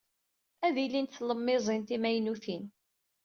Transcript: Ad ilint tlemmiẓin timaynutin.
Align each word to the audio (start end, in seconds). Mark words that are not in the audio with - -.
Ad 0.65 0.75
ilint 0.83 1.15
tlemmiẓin 1.17 1.81
timaynutin. 1.87 2.63